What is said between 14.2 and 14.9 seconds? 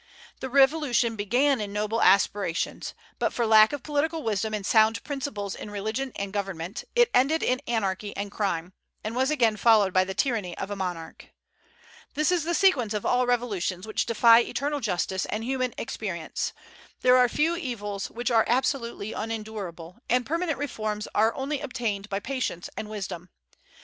eternal